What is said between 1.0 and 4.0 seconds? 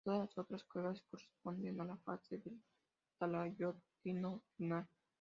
corresponden a la fase del talayótico